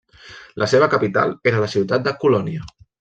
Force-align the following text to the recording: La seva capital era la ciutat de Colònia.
La 0.61 0.67
seva 0.71 0.87
capital 0.95 1.35
era 1.51 1.61
la 1.65 1.69
ciutat 1.75 2.09
de 2.09 2.15
Colònia. 2.25 2.65